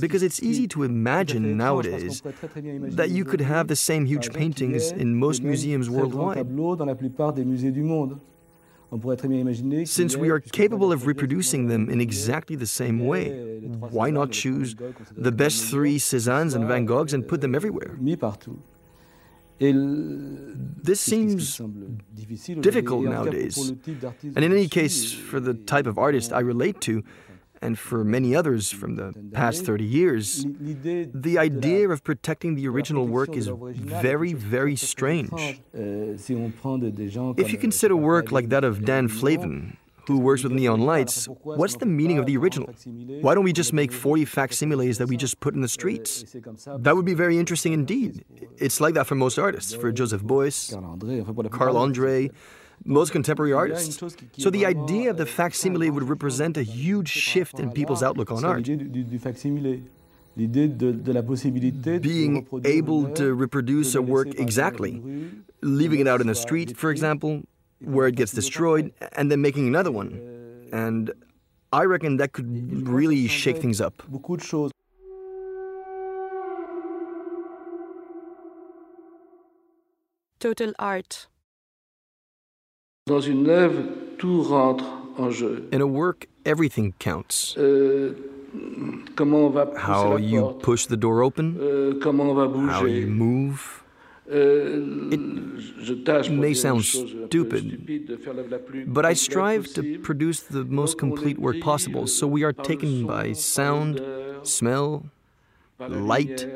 because 0.00 0.22
it's 0.22 0.42
easy 0.42 0.66
to 0.68 0.82
imagine 0.82 1.56
nowadays 1.56 2.22
that 2.22 3.10
you 3.10 3.24
could 3.24 3.40
have 3.40 3.68
the 3.68 3.76
same 3.76 4.06
huge 4.06 4.32
paintings 4.32 4.90
in 4.90 5.14
most 5.16 5.42
museums 5.42 5.88
worldwide. 5.90 6.46
Since 9.84 10.16
we 10.16 10.30
are 10.30 10.40
capable 10.40 10.92
of 10.92 11.06
reproducing 11.06 11.66
them 11.68 11.90
in 11.90 12.00
exactly 12.00 12.56
the 12.56 12.66
same 12.66 13.00
way, 13.06 13.58
why 13.90 14.10
not 14.10 14.30
choose 14.30 14.76
the 15.16 15.32
best 15.32 15.64
three 15.64 15.98
Cézannes 15.98 16.54
and 16.54 16.66
Van 16.66 16.86
Goghs 16.86 17.12
and 17.12 17.26
put 17.26 17.40
them 17.40 17.54
everywhere? 17.54 17.96
This 19.58 21.00
seems 21.00 21.60
difficult 22.60 23.04
nowadays. 23.04 23.56
And 24.36 24.44
in 24.44 24.52
any 24.52 24.68
case, 24.68 25.12
for 25.12 25.40
the 25.40 25.54
type 25.54 25.86
of 25.86 25.98
artist 25.98 26.32
I 26.32 26.40
relate 26.40 26.80
to, 26.82 27.02
and 27.62 27.78
for 27.78 28.04
many 28.04 28.34
others 28.34 28.70
from 28.70 28.96
the 28.96 29.12
past 29.32 29.64
30 29.64 29.84
years, 29.84 30.44
the 30.46 31.36
idea 31.38 31.88
of 31.88 32.02
protecting 32.04 32.54
the 32.54 32.68
original 32.68 33.06
work 33.06 33.36
is 33.36 33.48
very, 33.48 34.32
very 34.32 34.76
strange. 34.76 35.60
If 35.72 37.52
you 37.52 37.58
consider 37.58 37.96
work 37.96 38.32
like 38.32 38.48
that 38.50 38.64
of 38.64 38.84
Dan 38.84 39.08
Flavin, 39.08 39.76
who 40.06 40.18
works 40.20 40.44
with 40.44 40.52
neon 40.52 40.82
lights, 40.82 41.26
what's 41.42 41.76
the 41.76 41.86
meaning 41.86 42.18
of 42.18 42.26
the 42.26 42.36
original? 42.36 42.72
Why 43.20 43.34
don't 43.34 43.42
we 43.44 43.52
just 43.52 43.72
make 43.72 43.90
40 43.90 44.24
facsimiles 44.24 44.98
that 44.98 45.08
we 45.08 45.16
just 45.16 45.40
put 45.40 45.54
in 45.54 45.62
the 45.62 45.68
streets? 45.68 46.24
That 46.78 46.94
would 46.94 47.04
be 47.04 47.14
very 47.14 47.38
interesting 47.38 47.72
indeed. 47.72 48.24
It's 48.58 48.80
like 48.80 48.94
that 48.94 49.06
for 49.06 49.16
most 49.16 49.38
artists, 49.38 49.74
for 49.74 49.90
Joseph 49.90 50.22
Beuys, 50.22 50.70
Carl 51.50 51.76
Andre, 51.76 52.30
most 52.84 53.12
contemporary 53.12 53.52
artists. 53.52 54.02
So 54.38 54.50
the 54.50 54.66
idea 54.66 55.10
of 55.10 55.16
the 55.16 55.26
facsimile 55.26 55.90
would 55.90 56.04
represent 56.04 56.56
a 56.56 56.62
huge 56.62 57.08
shift 57.08 57.58
in 57.58 57.70
people's 57.72 58.02
outlook 58.02 58.30
on 58.30 58.44
art. 58.44 58.64
Being 62.02 62.46
able 62.64 63.08
to 63.14 63.34
reproduce 63.34 63.94
a 63.94 64.02
work 64.02 64.28
exactly, 64.38 65.02
leaving 65.62 66.00
it 66.00 66.08
out 66.08 66.20
in 66.20 66.26
the 66.26 66.34
street, 66.34 66.76
for 66.76 66.90
example, 66.90 67.42
where 67.80 68.06
it 68.06 68.16
gets 68.16 68.32
destroyed, 68.32 68.92
and 69.12 69.30
then 69.30 69.40
making 69.40 69.66
another 69.66 69.90
one. 69.90 70.20
And 70.72 71.12
I 71.72 71.84
reckon 71.84 72.18
that 72.18 72.32
could 72.32 72.86
really 72.86 73.28
shake 73.28 73.58
things 73.58 73.80
up. 73.80 74.02
Total 80.38 80.72
art. 80.78 81.28
In 83.08 83.14
a 85.80 85.86
work, 85.86 86.26
everything 86.44 86.92
counts. 86.98 87.54
Euh, 87.56 88.16
comment 89.14 89.46
on 89.46 89.50
va 89.50 89.70
How 89.76 90.16
you 90.16 90.58
push 90.60 90.86
the 90.86 90.96
door 90.96 91.22
open, 91.22 91.56
euh, 91.60 92.00
comment 92.00 92.30
on 92.30 92.34
va 92.34 92.48
how 92.48 92.84
you 92.84 93.06
move. 93.06 93.84
Euh, 94.28 94.80
tâche 96.04 96.30
may 96.30 96.52
sound 96.52 96.78
une 96.78 96.82
chose 96.82 97.14
un 97.14 97.18
peu 97.20 97.26
stupid, 97.26 97.74
stupide, 97.74 98.06
de 98.06 98.16
faire 98.16 98.34
l'œuvre 98.34 98.50
la 98.50 98.58
plus 98.58 98.84
But 98.84 99.04
I 99.04 99.14
strive 99.14 99.72
to 99.74 99.82
produce 100.02 100.40
the 100.40 100.64
most 100.68 100.98
complete 100.98 101.38
work 101.38 101.60
possible, 101.60 102.08
so 102.08 102.26
we 102.26 102.42
are 102.42 102.52
taken 102.52 103.06
by 103.06 103.34
sound, 103.34 104.02
smell. 104.42 105.04
light. 105.78 106.48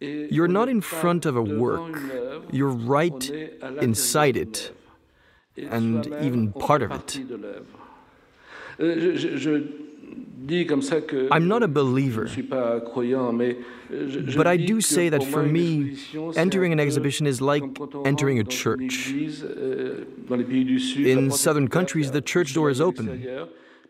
You're 0.00 0.48
not 0.48 0.70
in 0.70 0.80
front 0.80 1.26
of 1.26 1.36
a 1.36 1.42
work. 1.42 1.98
You're 2.50 2.70
right 2.70 3.30
est 3.30 3.58
à 3.60 3.70
l'intérieur 3.70 3.82
inside 3.82 4.36
it, 4.38 4.72
and 5.70 6.06
even 6.22 6.52
part 6.52 6.82
of 6.82 6.90
it. 6.90 6.98
partie 6.98 7.24
de 7.24 7.36
l'œuvre. 7.36 7.86
Euh, 8.78 9.16
I'm 11.32 11.48
not 11.48 11.62
a 11.62 11.68
believer. 11.68 12.24
ne 12.24 12.28
suis 12.28 12.42
pas 12.42 12.80
croyant, 12.80 13.32
mais 13.32 13.56
euh, 13.92 14.34
But 14.36 14.46
I 14.46 14.56
do 14.56 14.80
say 14.80 15.08
that 15.08 15.24
for 15.24 15.42
me, 15.42 15.96
entering 16.36 16.72
an 16.72 16.78
exhibition 16.78 17.26
is 17.26 17.40
like 17.40 17.62
comme 17.62 17.74
quand 17.74 17.94
on 17.94 18.06
entering 18.06 18.38
a 18.38 18.42
rentre 18.42 18.76
dans 18.76 18.80
une 18.80 18.90
church. 18.90 19.14
euh, 19.44 20.04
dans 20.28 20.36
les 20.36 20.44
pays 20.44 20.64
du 20.64 20.78
Sud, 20.78 21.06
la 21.06 21.20
In 21.20 21.30
southern 21.30 21.68
countries, 21.68 22.10
the 22.10 22.22
church 22.24 22.54
door 22.54 22.70
is 22.70 22.80
open. 22.80 23.08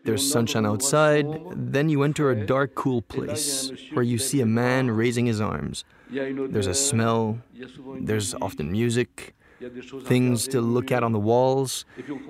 There's 0.03 0.25
sunshine 0.25 0.65
outside, 0.65 1.25
then 1.53 1.89
you 1.89 2.03
enter 2.03 2.31
a 2.31 2.35
dark, 2.35 2.75
cool 2.75 3.03
et 3.13 3.17
là, 3.17 3.23
il 3.23 3.27
y 3.27 3.29
a 3.29 3.31
un 3.31 3.35
place 3.35 3.71
where 3.93 4.03
you 4.03 4.17
see 4.17 4.41
a 4.41 4.45
man 4.45 4.89
raising 4.89 5.27
his 5.27 5.41
arms. 5.41 5.83
il 6.09 6.15
y 6.15 6.19
a 6.21 6.29
une 6.29 6.49
There's 6.49 6.67
a 6.67 6.73
smell, 6.73 7.35
il 7.53 7.61
y 7.61 7.65
a 7.65 7.67
souvent 7.67 7.95
une 7.95 8.05
there's 8.05 8.33
often 8.39 8.71
music, 8.71 9.35
things 10.03 10.47
to 10.49 10.61
look 10.61 10.91
at 10.91 11.03
on 11.03 11.11
the 11.11 11.19
walls, 11.19 11.85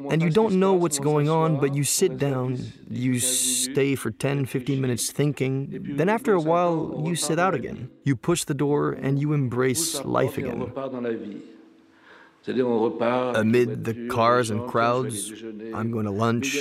and 0.10 0.22
you 0.22 0.30
don't 0.30 0.60
know 0.60 0.74
what's 0.74 1.00
going 1.00 1.30
on, 1.30 1.60
but 1.60 1.74
you 1.76 1.84
sit 1.84 2.18
down, 2.18 2.58
you 2.90 3.20
stay 3.20 3.96
for 3.96 4.12
10, 4.12 4.46
15 4.46 4.82
minutes 4.82 5.12
thinking, 5.12 5.96
then 5.98 6.10
after 6.10 6.34
a 6.34 6.42
while, 6.42 7.04
you 7.06 7.16
sit 7.16 7.40
out 7.40 7.54
again. 7.54 7.90
You 8.04 8.16
push 8.16 8.44
the 8.44 8.54
door 8.54 8.92
and 8.92 9.20
you 9.20 9.34
embrace 9.34 10.04
life 10.04 10.38
again. 10.38 10.72
Amid 12.48 13.84
the 13.84 14.08
cars 14.08 14.50
and 14.50 14.70
crowds. 14.70 15.32
I'm 15.74 15.92
going 15.92 16.06
to 16.06 16.12
lunch. 16.12 16.58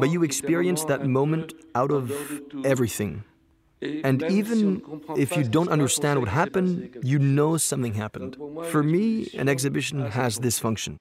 But 0.00 0.10
you 0.10 0.24
experience 0.24 0.84
that 0.86 1.06
moment 1.06 1.54
out 1.74 1.92
of 1.92 2.12
everything. 2.64 3.22
And 4.04 4.18
même 4.18 4.20
si 4.20 4.26
on 4.26 4.30
ne 4.30 4.38
even 4.38 4.82
if 5.16 5.36
you 5.36 5.42
don't 5.44 5.64
se 5.64 5.68
passe, 5.68 5.68
on 5.68 5.72
understand 5.72 6.18
what 6.20 6.28
qu'il 6.28 6.34
s'est 6.34 6.50
passé 6.50 6.50
happened, 6.50 6.90
you 7.02 7.18
know 7.18 7.56
something 7.58 7.94
happened. 7.94 8.30
Donc 8.32 8.36
pour 8.36 8.50
moi, 8.50 8.64
For 8.64 8.82
me, 8.82 9.26
an 9.38 9.48
exhibition 9.48 10.00
has 10.00 10.38
this 10.40 10.58
function. 10.58 10.96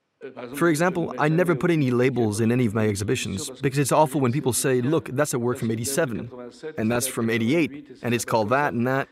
For 0.56 0.70
example, 0.70 1.14
I 1.18 1.28
never 1.28 1.56
put 1.56 1.72
any 1.72 1.92
labels 1.92 2.40
in 2.40 2.52
any 2.52 2.66
of 2.66 2.74
my 2.74 2.88
exhibitions 2.88 3.50
because 3.50 3.80
it's 3.80 3.92
awful 3.92 4.22
when 4.22 4.32
people 4.32 4.54
say, 4.54 4.82
look, 4.82 5.10
that's 5.10 5.34
a 5.34 5.40
work 5.40 5.58
from 5.58 5.68
Parce 5.68 5.78
que 5.78 5.86
c'est 5.86 6.02
87, 6.02 6.30
87, 6.34 6.74
and 6.78 6.92
that's 6.92 7.08
from 7.08 7.30
88, 7.30 7.72
88, 7.72 7.86
et 7.90 7.96
c'est 7.96 8.06
and 8.06 8.14
it's 8.14 8.26
called 8.26 8.50
that 8.50 8.74
and 8.74 8.88
that. 8.88 9.08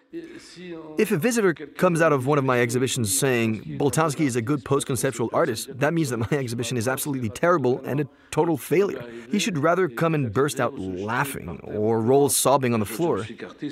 If 0.97 1.11
a 1.11 1.17
visitor 1.17 1.53
comes 1.53 2.01
out 2.01 2.11
of 2.11 2.27
one 2.27 2.37
of 2.37 2.43
my 2.43 2.61
exhibitions 2.61 3.17
saying, 3.17 3.77
Boltanski 3.79 4.25
is 4.25 4.35
a 4.35 4.41
good 4.41 4.63
post 4.63 4.85
conceptual 4.87 5.29
artist, 5.33 5.69
that 5.79 5.93
means 5.93 6.09
that 6.09 6.17
my 6.17 6.37
exhibition 6.37 6.77
is 6.77 6.87
absolutely 6.87 7.29
terrible 7.29 7.81
and 7.85 8.01
a 8.01 8.07
total 8.29 8.57
failure. 8.57 9.03
He 9.31 9.39
should 9.39 9.57
rather 9.57 9.87
come 9.87 10.13
and 10.13 10.31
burst 10.33 10.59
out 10.59 10.77
laughing 10.77 11.59
or 11.63 12.01
roll 12.01 12.29
sobbing 12.29 12.73
on 12.73 12.79
the 12.79 12.85
floor. 12.85 13.25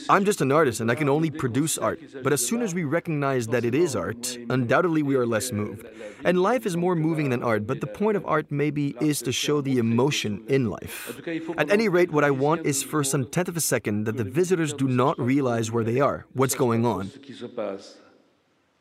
I'm 0.10 0.26
just 0.26 0.42
an 0.42 0.52
artist 0.52 0.80
and 0.82 0.90
I 0.90 0.96
can 0.96 1.10
only 1.10 1.30
produce 1.30 1.78
art. 1.78 2.00
But 2.24 2.34
as 2.34 2.46
soon 2.46 2.62
as 2.62 2.74
we 2.74 2.84
recognize 2.84 3.48
that 3.48 3.66
it 3.66 3.76
is 3.76 3.96
art, 3.96 4.38
undoubtedly 4.50 5.04
we 5.04 5.16
are 5.16 5.26
less 5.26 5.52
moved. 5.52 5.86
And 6.24 6.42
life 6.42 6.66
is 6.66 6.76
more 6.76 6.96
moving 6.96 7.29
than 7.30 7.44
art, 7.44 7.66
but 7.68 7.82
the 7.82 7.88
point 7.88 8.18
of 8.18 8.26
art 8.26 8.52
maybe 8.52 8.96
is 9.00 9.22
to 9.22 9.32
show 9.32 9.62
the 9.62 9.78
emotion 9.78 10.44
in 10.48 10.70
life. 10.70 11.20
At 11.58 11.70
any 11.72 11.88
rate, 11.90 12.12
what 12.12 12.24
I 12.24 12.32
want 12.32 12.66
is 12.66 12.84
for 12.84 13.04
some 13.04 13.26
tenth 13.26 13.48
of 13.48 13.58
a 13.58 13.62
second 13.62 14.06
that 14.06 14.18
the 14.18 14.24
visitors 14.24 14.74
do 14.74 14.88
not 14.88 15.20
realize 15.20 15.72
where 15.72 15.84
they 15.84 16.00
are, 16.00 16.26
what's 16.34 16.56
going 16.56 16.86
on. 16.86 17.10
Ce 17.10 17.18
qui 17.18 17.34
se 17.34 17.48
passe. 17.48 17.98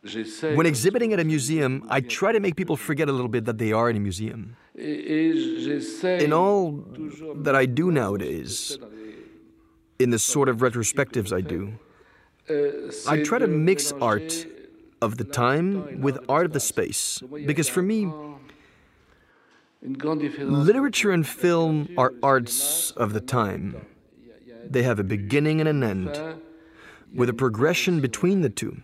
J'essaie 0.05 0.55
When 0.55 0.67
exhibiting 0.67 1.12
at 1.12 1.19
a 1.19 1.25
museum, 1.25 1.85
I 1.90 2.00
try 2.00 2.33
to 2.33 2.38
make 2.40 2.55
people 2.55 2.76
forget 2.76 3.09
a 3.09 3.12
little 3.12 3.28
bit 3.28 3.45
that 3.47 3.59
they 3.59 3.73
are 3.73 3.90
in 3.90 3.97
a 3.97 4.00
museum. 4.00 4.57
Et, 4.76 4.83
et 4.85 5.33
j'essaie 5.35 6.23
In 6.23 6.33
all 6.33 6.85
that 7.43 7.57
I 7.57 7.67
do 7.67 7.90
nowadays, 7.90 8.78
in 9.99 10.11
the 10.11 10.19
sort 10.19 10.49
of 10.49 10.59
retrospectives 10.59 11.33
I 11.33 11.40
do, 11.40 11.73
I 13.09 13.23
try 13.23 13.38
to 13.38 13.49
mix 13.49 13.93
art 14.00 14.47
of 15.02 15.17
the 15.17 15.25
time 15.25 16.00
with 16.00 16.19
art 16.28 16.47
of 16.47 16.52
the 16.52 16.61
space. 16.61 17.21
Because 17.47 17.69
for 17.69 17.83
me, 17.83 18.05
une 18.05 18.07
grande 18.07 18.17
différence. 18.17 18.38
Literature 19.83 21.13
and 21.13 21.27
film 21.27 21.89
are 21.97 22.15
arts 22.23 22.91
of 22.93 23.13
the 23.13 23.21
time. 23.21 23.87
They 24.69 24.83
have 24.83 24.99
a 24.99 25.05
beginning 25.05 25.61
and 25.61 25.69
an 25.69 25.83
end, 25.83 26.41
with 27.15 27.29
a 27.29 27.35
progression 27.35 28.01
between 28.01 28.43
the 28.43 28.51
two, 28.51 28.83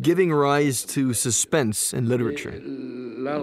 giving 0.00 0.32
rise 0.32 0.84
to 0.84 1.14
suspense 1.14 1.92
in 1.94 2.08
literature. 2.08 2.52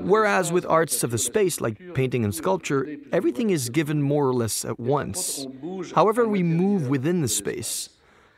Whereas 0.03 0.51
with 0.51 0.65
arts 0.65 1.03
of 1.03 1.12
the 1.12 1.17
space, 1.17 1.62
like 1.62 1.93
painting 1.96 2.24
and 2.24 2.36
sculpture, 2.36 2.96
everything 3.12 3.50
is 3.50 3.70
given 3.70 4.01
more 4.01 4.27
or 4.27 4.34
less 4.34 4.65
at 4.65 4.79
once. 4.79 5.48
However, 5.96 6.27
we 6.27 6.43
move 6.43 6.89
within 6.89 7.22
the 7.22 7.27
space. 7.27 7.89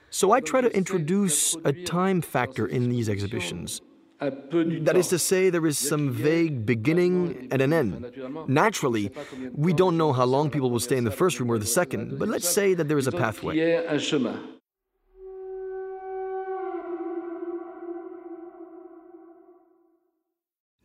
So 0.09 0.31
I 0.31 0.39
try 0.39 0.61
to 0.61 0.73
introduce 0.77 1.55
a 1.65 1.73
time 1.73 2.21
factor 2.21 2.67
in 2.67 2.89
these 2.89 3.09
exhibitions. 3.09 3.81
Un 4.21 4.31
peu 4.31 4.63
du 4.63 4.79
That 4.81 4.95
is 4.95 5.07
to 5.09 5.17
say, 5.19 5.49
there 5.49 5.65
is 5.65 5.77
some 5.77 6.11
vague 6.11 6.65
beginning 6.65 7.47
and 7.51 7.61
an 7.61 7.73
end. 7.73 8.11
Naturally, 8.47 9.11
we 9.53 9.73
don't 9.73 9.97
know 9.97 10.13
how 10.13 10.25
long 10.25 10.49
people 10.49 10.69
will 10.71 10.79
stay 10.79 10.97
in 10.97 11.03
the 11.03 11.11
first 11.11 11.39
room 11.39 11.49
or 11.51 11.57
the 11.57 11.65
second, 11.65 12.17
but 12.19 12.29
let's 12.29 12.47
say 12.47 12.73
that 12.73 12.87
there 12.87 12.97
is 12.97 13.07
a 13.07 13.11
Donc, 13.11 13.19
il 13.19 13.19
y 13.19 13.25
pathway. 13.25 13.59
a 13.59 13.91
un 13.93 13.99
chemin. 13.99 14.35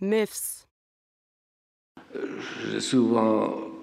Myths. 0.00 0.66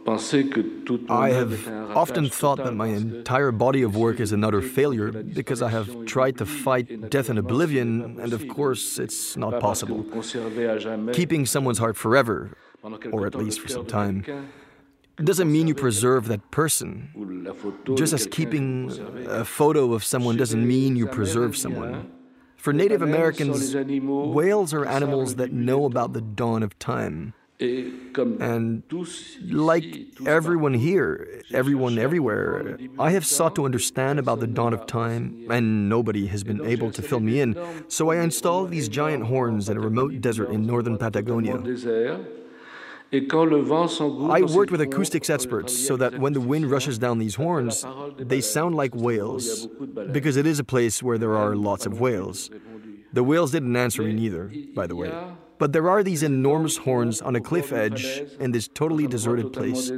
J'ai 0.06 0.12
souvent 0.12 0.18
pensé 0.18 0.50
que 0.50 0.62
toute 0.86 1.10
mon 1.10 1.16
I 1.16 1.32
have 1.32 1.54
était 1.54 1.68
un 1.70 1.86
ratage 1.88 1.98
often 1.98 2.30
thought 2.30 2.58
that 2.58 2.74
my 2.74 2.88
entire 2.88 3.52
body 3.52 3.84
of 3.84 3.96
work 3.96 4.20
is 4.20 4.32
an 4.32 4.44
utter 4.44 4.62
failure 4.62 5.12
because 5.12 5.62
I 5.62 5.70
have 5.70 6.06
tried 6.06 6.38
to 6.38 6.46
fight 6.46 7.10
death 7.10 7.30
and 7.30 7.40
oblivion, 7.40 8.20
and 8.22 8.34
of 8.34 8.48
course, 8.48 9.00
it's 9.00 9.36
not 9.36 9.52
pas 9.52 9.60
parce 9.62 9.84
que 9.84 9.88
possible. 9.88 10.04
vous 10.04 10.12
conservez 10.12 10.68
à 10.68 10.78
jamais 10.78 11.12
Keeping 11.14 11.46
someone's 11.46 11.80
heart 11.80 11.98
forever 11.98 12.52
or 13.12 13.26
at 13.26 13.36
least 13.36 13.60
for 13.62 13.68
some 13.68 13.86
time, 13.86 14.24
doesn't 15.18 15.52
mean 15.52 15.68
you 15.68 15.74
preserve 15.74 16.28
that 16.28 16.52
person. 16.52 17.10
ou 17.16 17.26
la 17.26 17.54
photo 17.54 17.96
Just 17.96 18.14
as 18.14 18.28
keeping 18.28 18.92
a 19.28 19.44
photo 19.44 19.94
of 19.94 20.04
someone 20.04 20.38
doesn't 20.38 20.66
mean 20.66 20.96
you 20.96 21.08
preserve 21.08 21.56
someone. 21.58 22.12
For 22.58 22.74
Native 22.74 23.02
Americans, 23.02 23.76
whales 23.76 24.74
are 24.74 24.86
animals 24.86 25.36
that 25.36 25.52
know 25.52 25.86
about 25.86 26.14
the 26.14 26.22
dawn 26.22 26.64
of 26.64 26.78
time. 26.80 27.34
And 27.58 28.84
like 29.50 29.86
everyone 30.26 30.74
here, 30.74 31.42
everyone 31.54 31.98
everywhere, 31.98 32.52
comprendre 32.52 32.72
le 32.72 32.78
début 32.78 33.00
I 33.00 33.12
have 33.12 33.26
sought 33.26 33.56
to 33.56 33.66
understand 33.66 34.20
about 34.20 34.42
the 34.42 34.48
dawn 34.48 34.74
of 34.74 34.86
time, 34.88 35.48
and 35.50 35.88
nobody 35.88 36.28
has 36.28 36.44
been 36.44 36.66
able 36.66 36.92
to 36.92 37.02
fill 37.02 37.22
me 37.22 37.40
in. 37.40 37.56
So 37.88 38.12
I 38.12 38.18
installed 38.18 38.72
these 38.72 38.90
giant 38.90 39.24
horns 39.24 39.70
in 39.70 39.78
a 39.78 39.80
remote 39.80 40.20
desert 40.20 40.50
in 40.52 40.66
northern 40.66 40.98
Patagonia. 40.98 41.58
désert. 41.58 42.20
Et 43.14 43.28
quand 43.28 43.46
le 43.46 43.62
vent 43.62 43.88
s'engouffre 43.88 44.36
I 44.36 44.42
worked 44.42 44.72
with 44.72 44.82
acoustics 44.82 45.30
experts 45.30 45.72
so 45.72 45.96
that 45.96 46.20
when 46.20 46.34
the 46.34 46.42
wind 46.42 46.70
rushes 46.70 46.98
down 46.98 47.20
these 47.20 47.36
ça 47.36 47.38
fait 47.38 47.44
la 47.44 47.50
horns, 47.50 47.86
they 48.20 48.42
sound 48.42 48.76
like 48.76 48.92
parce 48.92 49.04
que 49.04 49.10
il 49.12 49.16
y 49.16 49.20
a 49.20 49.24
whales, 49.24 49.68
beaucoup 49.68 49.86
de 49.86 49.94
baleines. 49.94 50.12
because 50.12 50.36
it 50.36 50.46
is 50.46 50.60
a 50.60 50.64
place 50.66 51.02
where 51.02 51.18
there 51.18 51.36
are 51.38 51.56
lots 51.56 51.86
of 51.86 52.02
whales. 52.02 52.50
The 53.14 53.24
whales 53.24 53.52
didn't 53.52 53.78
answer 53.78 54.02
me 54.04 54.12
neither, 54.12 54.52
by 54.76 54.88
the 54.88 54.96
way. 54.96 55.12
But 55.58 55.74
there 55.74 55.90
are 55.90 56.04
these 56.04 56.24
enormous 56.24 56.78
horns 56.78 57.22
on 57.22 57.36
a 57.36 57.42
cliff 57.42 57.72
edge 57.72 58.24
in 58.40 58.52
this 58.52 58.68
totally 58.68 59.08
deserted 59.08 59.54
place. 59.54 59.92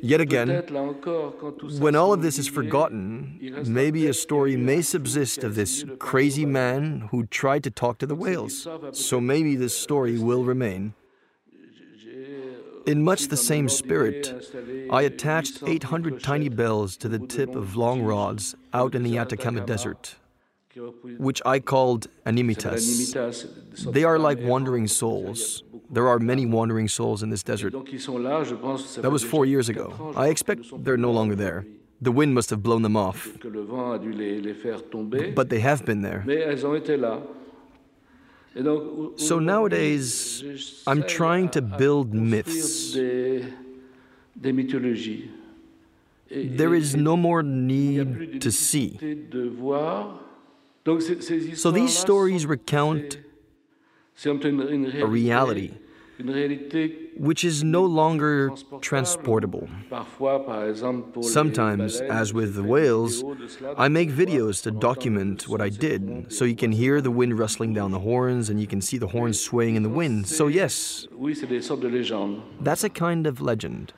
Yet 0.00 0.20
again, 0.20 0.48
when 1.78 1.94
all 1.94 2.12
of 2.12 2.22
this 2.22 2.38
is 2.38 2.48
forgotten, 2.48 3.38
maybe 3.66 4.08
a 4.08 4.12
story 4.12 4.56
may 4.56 4.82
subsist 4.82 5.44
of 5.44 5.54
this 5.54 5.84
crazy 6.00 6.44
man 6.44 7.08
who 7.12 7.26
tried 7.26 7.62
to 7.64 7.70
talk 7.70 7.98
to 7.98 8.06
the 8.06 8.16
whales. 8.16 8.66
So 8.92 9.20
maybe 9.20 9.54
this 9.54 9.78
story 9.78 10.18
will 10.18 10.44
remain. 10.44 10.94
In 12.84 13.02
much 13.02 13.28
the 13.28 13.36
same 13.36 13.68
spirit, 13.68 14.34
I 14.90 15.02
attached 15.02 15.62
800 15.64 16.22
tiny 16.22 16.48
bells 16.50 16.96
to 16.98 17.08
the 17.08 17.20
tip 17.20 17.54
of 17.54 17.76
long 17.76 18.02
rods 18.02 18.56
out 18.74 18.94
in 18.94 19.04
the 19.04 19.16
Atacama 19.16 19.64
Desert, 19.64 20.16
which 21.18 21.40
I 21.44 21.60
called 21.60 22.08
animitas. 22.26 23.92
They 23.92 24.04
are 24.04 24.18
like 24.18 24.40
wandering 24.40 24.88
souls. 24.88 25.62
There 25.90 26.08
are 26.08 26.18
many 26.18 26.46
wandering 26.46 26.88
souls 26.88 27.22
in 27.22 27.30
this 27.30 27.42
desert. 27.42 27.72
That 27.72 29.10
was 29.10 29.22
four 29.24 29.46
years 29.46 29.68
ago. 29.68 30.12
I 30.16 30.28
expect 30.28 30.84
they're 30.84 30.96
no 30.96 31.12
longer 31.12 31.34
there. 31.34 31.66
The 32.00 32.12
wind 32.12 32.34
must 32.34 32.50
have 32.50 32.62
blown 32.62 32.82
them 32.82 32.96
off. 32.96 33.28
But 35.34 35.48
they 35.48 35.60
have 35.60 35.84
been 35.84 36.02
there. 36.02 36.24
So 39.16 39.38
nowadays, 39.38 40.44
I'm 40.86 41.02
trying 41.04 41.48
to 41.50 41.62
build 41.62 42.14
myths. 42.14 42.94
There 46.30 46.74
is 46.74 46.96
no 46.96 47.16
more 47.16 47.42
need 47.42 48.40
to 48.42 48.50
see. 48.50 48.98
So 51.54 51.70
these 51.70 51.96
stories 51.96 52.46
recount 52.46 53.18
a 54.24 55.06
reality 55.06 55.72
which 57.16 57.44
is 57.44 57.64
no 57.64 57.84
longer 57.84 58.52
transportable. 58.80 59.68
Sometimes, 61.22 62.00
as 62.00 62.32
with 62.32 62.54
the 62.54 62.62
whales, 62.62 63.24
I 63.76 63.88
make 63.88 64.10
videos 64.10 64.62
to 64.62 64.70
document 64.70 65.48
what 65.48 65.60
I 65.60 65.68
did, 65.68 66.32
so 66.32 66.44
you 66.44 66.54
can 66.54 66.72
hear 66.72 67.00
the 67.00 67.10
wind 67.10 67.38
rustling 67.38 67.74
down 67.74 67.90
the 67.90 68.00
horns 68.00 68.48
and 68.48 68.60
you 68.60 68.66
can 68.66 68.80
see 68.80 68.98
the 68.98 69.08
horns 69.08 69.40
swaying 69.40 69.74
in 69.76 69.82
the 69.82 69.88
wind. 69.88 70.28
So, 70.28 70.46
yes, 70.46 71.08
that's 72.60 72.84
a 72.84 72.90
kind 72.90 73.26
of 73.26 73.40
legend. 73.40 73.92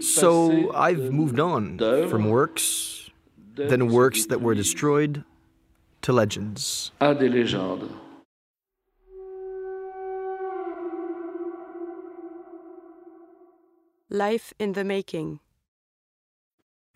So, 0.00 0.72
I've 0.74 1.12
moved 1.12 1.40
on 1.40 1.78
from 2.08 2.30
works, 2.30 3.10
then 3.56 3.88
works 3.88 4.26
that 4.26 4.40
were 4.40 4.54
destroyed, 4.54 5.24
to 6.02 6.12
legends. 6.12 6.92
Life 14.10 14.54
in 14.58 14.72
the 14.72 14.84
making. 14.84 15.40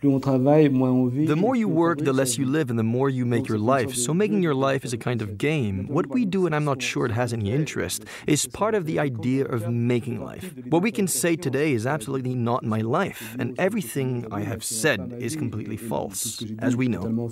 The 0.03 1.37
more 1.37 1.55
you 1.55 1.69
work, 1.69 1.99
the 2.01 2.13
less 2.13 2.37
you 2.37 2.45
live, 2.45 2.71
and 2.71 2.79
the 2.79 2.83
more 2.83 3.09
you 3.09 3.25
make 3.25 3.47
your 3.47 3.59
life. 3.59 3.95
So, 3.95 4.13
making 4.13 4.43
your 4.43 4.55
life 4.55 4.85
is 4.85 4.93
a 4.93 4.99
kind 4.99 5.23
of 5.23 5.39
game. 5.39 5.87
What 5.87 6.09
we 6.09 6.25
do, 6.25 6.47
and 6.47 6.57
I'm 6.57 6.65
not 6.65 6.83
sure 6.83 7.07
it 7.07 7.13
has 7.13 7.33
any 7.33 7.53
interest, 7.53 8.05
is 8.27 8.49
part 8.49 8.75
of 8.75 8.87
the 8.87 8.99
idea 8.99 9.45
of 9.45 9.69
making 9.69 10.25
life. 10.25 10.55
What 10.71 10.83
we 10.83 10.91
can 10.91 11.07
say 11.07 11.37
today 11.37 11.73
is 11.73 11.87
absolutely 11.87 12.35
not 12.35 12.65
my 12.65 12.81
life, 12.81 13.37
and 13.39 13.57
everything 13.61 14.27
I 14.33 14.41
have 14.41 14.65
said 14.65 15.15
is 15.21 15.37
completely 15.37 15.77
false, 15.77 16.43
as 16.59 16.75
we 16.75 16.89
know. 16.89 17.29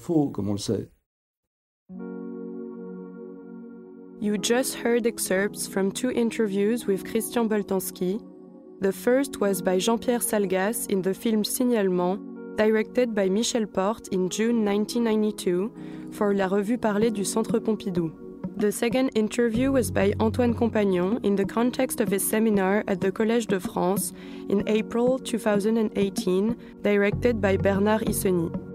You 4.22 4.36
just 4.36 4.74
heard 4.74 5.06
excerpts 5.06 5.66
from 5.66 5.90
two 5.90 6.10
interviews 6.10 6.86
with 6.86 7.10
Christian 7.10 7.48
Boltanski. 7.48 8.20
The 8.80 8.92
first 8.92 9.40
was 9.40 9.62
by 9.62 9.78
Jean 9.78 9.98
Pierre 9.98 10.18
Salgas 10.18 10.90
in 10.90 11.00
the 11.00 11.14
film 11.14 11.42
Signalement, 11.42 12.20
directed 12.58 13.14
by 13.14 13.30
Michel 13.30 13.64
Porte 13.64 14.08
in 14.08 14.28
June 14.28 14.62
1992 14.62 16.12
for 16.12 16.34
La 16.34 16.48
Revue 16.48 16.76
Parlée 16.76 17.10
du 17.10 17.24
Centre 17.24 17.60
Pompidou. 17.60 18.12
The 18.58 18.70
second 18.70 19.08
interview 19.14 19.72
was 19.72 19.90
by 19.90 20.12
Antoine 20.20 20.52
Compagnon 20.52 21.20
in 21.22 21.34
the 21.34 21.46
context 21.46 22.02
of 22.02 22.10
his 22.10 22.22
seminar 22.22 22.84
at 22.88 23.00
the 23.00 23.10
Collège 23.10 23.46
de 23.46 23.58
France 23.58 24.12
in 24.50 24.62
April 24.68 25.18
2018, 25.18 26.56
directed 26.82 27.40
by 27.40 27.56
Bernard 27.56 28.02
Isseny. 28.02 28.69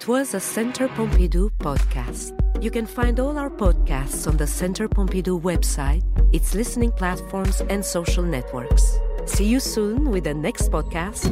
It 0.00 0.08
was 0.08 0.32
a 0.32 0.40
Centre 0.40 0.88
Pompidou 0.88 1.50
podcast. 1.58 2.32
You 2.64 2.70
can 2.70 2.86
find 2.86 3.20
all 3.20 3.36
our 3.36 3.50
podcasts 3.50 4.26
on 4.26 4.38
the 4.38 4.46
Centre 4.46 4.88
Pompidou 4.88 5.38
website, 5.38 6.00
its 6.32 6.54
listening 6.54 6.90
platforms, 6.90 7.60
and 7.68 7.84
social 7.84 8.22
networks. 8.22 8.98
See 9.26 9.44
you 9.44 9.60
soon 9.60 10.08
with 10.10 10.24
the 10.24 10.32
next 10.32 10.70
podcast. 10.70 11.28